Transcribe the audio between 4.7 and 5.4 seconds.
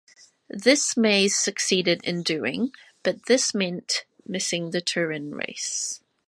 the Turin